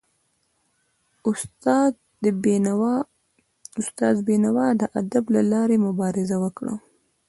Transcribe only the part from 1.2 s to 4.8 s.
استاد بینوا